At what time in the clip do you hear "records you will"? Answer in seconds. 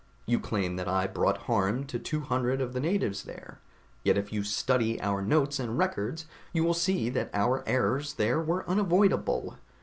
5.77-6.73